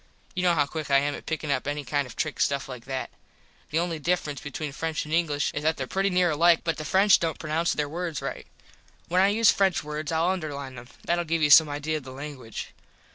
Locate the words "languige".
12.13-12.69